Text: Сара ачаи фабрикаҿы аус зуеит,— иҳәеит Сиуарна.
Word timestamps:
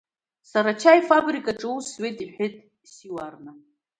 Сара 0.49 0.69
ачаи 0.75 1.01
фабрикаҿы 1.09 1.67
аус 1.71 1.85
зуеит,— 1.93 2.17
иҳәеит 2.25 2.55
Сиуарна. 2.91 3.51